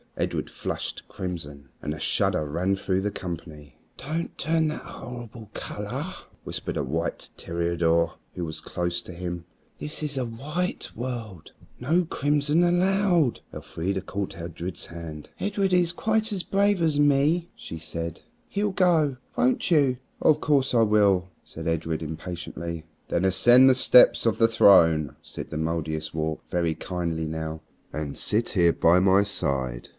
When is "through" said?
2.75-3.01